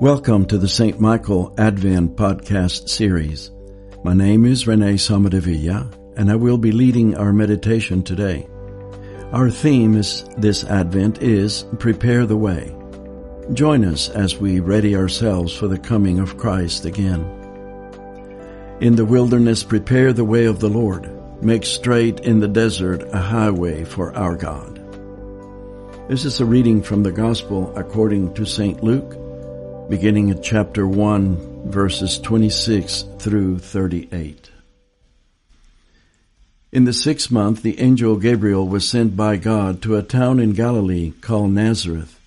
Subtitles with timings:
[0.00, 1.00] Welcome to the St.
[1.00, 3.50] Michael Advent podcast series.
[4.04, 8.46] My name is Rene Somadevilla, and I will be leading our meditation today.
[9.32, 12.76] Our theme is this Advent is Prepare the Way.
[13.54, 17.22] Join us as we ready ourselves for the coming of Christ again.
[18.82, 21.10] In the wilderness, prepare the way of the Lord.
[21.42, 24.74] Make straight in the desert a highway for our God.
[26.10, 28.84] This is a reading from the Gospel according to St.
[28.84, 29.16] Luke,
[29.88, 34.50] beginning at chapter 1, verses 26 through 38.
[36.72, 40.54] In the sixth month, the angel Gabriel was sent by God to a town in
[40.54, 42.18] Galilee called Nazareth,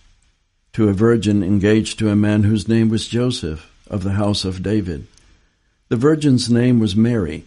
[0.71, 4.63] to a virgin engaged to a man whose name was Joseph of the house of
[4.63, 5.07] David.
[5.89, 7.43] The virgin's name was Mary,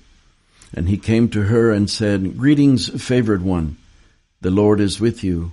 [0.75, 3.79] and he came to her and said, Greetings, favored one,
[4.43, 5.53] the Lord is with you.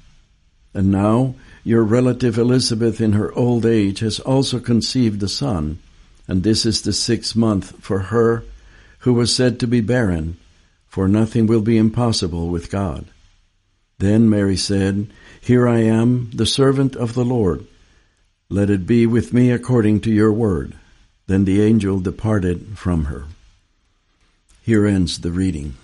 [0.73, 5.79] And now your relative Elizabeth in her old age has also conceived a son,
[6.27, 8.43] and this is the sixth month for her
[8.99, 10.37] who was said to be barren,
[10.87, 13.05] for nothing will be impossible with God.
[13.99, 17.65] Then Mary said, Here I am, the servant of the Lord.
[18.49, 20.75] Let it be with me according to your word.
[21.27, 23.25] Then the angel departed from her.
[24.63, 25.75] Here ends the reading.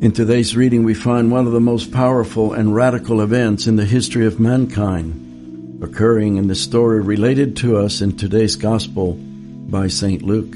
[0.00, 3.84] In today's reading, we find one of the most powerful and radical events in the
[3.84, 10.22] history of mankind occurring in the story related to us in today's Gospel by St.
[10.22, 10.54] Luke.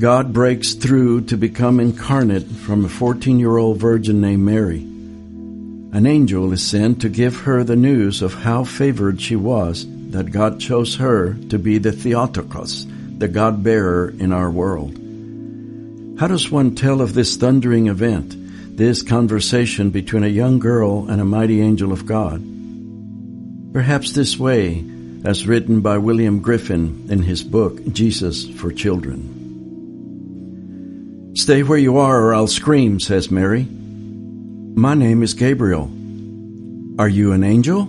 [0.00, 4.80] God breaks through to become incarnate from a 14 year old virgin named Mary.
[4.80, 10.32] An angel is sent to give her the news of how favored she was that
[10.32, 12.86] God chose her to be the Theotokos,
[13.18, 15.03] the God bearer in our world.
[16.18, 18.36] How does one tell of this thundering event,
[18.76, 22.40] this conversation between a young girl and a mighty angel of God?
[23.72, 24.84] Perhaps this way,
[25.24, 29.32] as written by William Griffin in his book, Jesus for Children.
[31.34, 33.64] Stay where you are or I'll scream, says Mary.
[33.64, 35.90] My name is Gabriel.
[36.96, 37.88] Are you an angel?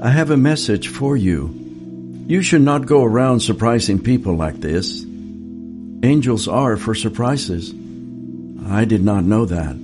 [0.00, 1.52] I have a message for you.
[2.28, 5.04] You should not go around surprising people like this.
[6.04, 7.70] Angels are for surprises.
[8.68, 9.74] I did not know that.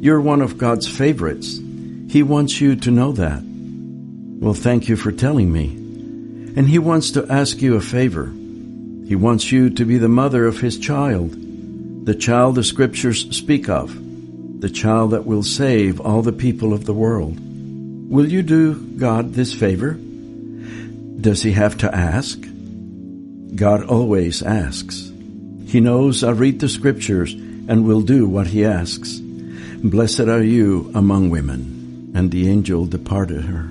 [0.00, 1.60] You're one of God's favorites.
[2.10, 3.40] He wants you to know that.
[3.44, 5.66] Well, thank you for telling me.
[6.56, 8.26] And He wants to ask you a favor.
[9.06, 11.30] He wants you to be the mother of His child,
[12.04, 13.94] the child the scriptures speak of,
[14.60, 17.38] the child that will save all the people of the world.
[18.10, 19.92] Will you do God this favor?
[19.92, 22.44] Does He have to ask?
[23.54, 25.13] God always asks.
[25.74, 29.18] He knows I read the scriptures and will do what he asks.
[29.18, 32.12] Blessed are you among women.
[32.14, 33.68] And the angel departed her.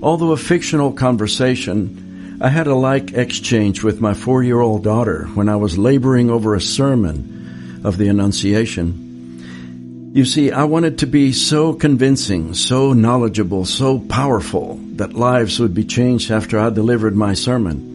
[0.00, 5.56] Although a fictional conversation, I had a like exchange with my four-year-old daughter when I
[5.56, 10.12] was laboring over a sermon of the Annunciation.
[10.14, 15.74] You see, I wanted to be so convincing, so knowledgeable, so powerful that lives would
[15.74, 17.89] be changed after I delivered my sermon.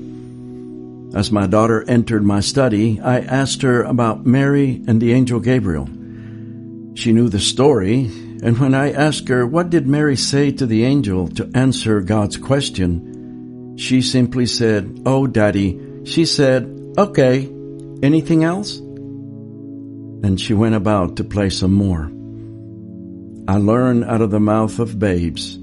[1.16, 5.88] As my daughter entered my study, I asked her about Mary and the angel Gabriel.
[6.96, 8.12] She knew the story,
[8.44, 12.36] and when I asked her, what did Mary say to the angel to answer God's
[12.36, 16.66] question, she simply said, Oh, daddy, she said,
[16.98, 17.50] okay,
[18.04, 18.76] anything else?
[18.78, 22.12] And she went about to play some more.
[23.48, 25.58] I learned out of the mouth of babes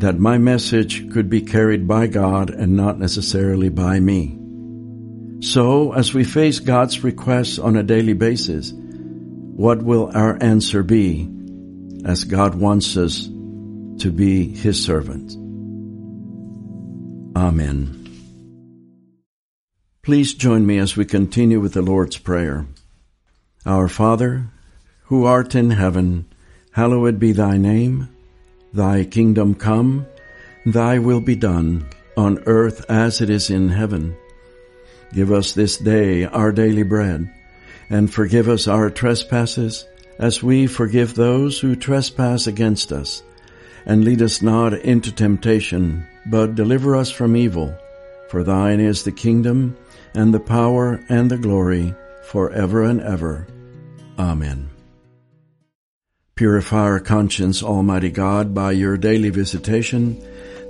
[0.00, 4.39] that my message could be carried by God and not necessarily by me.
[5.40, 11.30] So, as we face God's requests on a daily basis, what will our answer be
[12.04, 15.32] as God wants us to be His servant?
[17.34, 17.96] Amen.
[20.02, 22.66] Please join me as we continue with the Lord's Prayer.
[23.64, 24.46] Our Father,
[25.04, 26.26] who art in heaven,
[26.72, 28.08] hallowed be thy name.
[28.74, 30.06] Thy kingdom come,
[30.66, 34.16] thy will be done, on earth as it is in heaven.
[35.12, 37.32] Give us this day our daily bread,
[37.88, 39.86] and forgive us our trespasses,
[40.18, 43.22] as we forgive those who trespass against us.
[43.86, 47.74] And lead us not into temptation, but deliver us from evil.
[48.28, 49.76] For thine is the kingdom,
[50.14, 53.46] and the power and the glory forever and ever.
[54.18, 54.70] Amen.
[56.36, 60.22] Purify our conscience, Almighty God, by your daily visitation,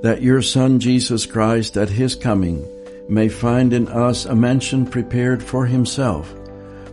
[0.02, 2.66] that your Son Jesus Christ at his coming
[3.10, 6.32] may find in us a mansion prepared for himself,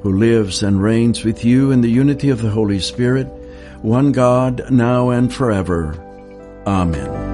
[0.02, 3.28] who lives and reigns with you in the unity of the Holy Spirit,
[3.82, 5.96] one God, now and forever.
[6.66, 7.27] Amen.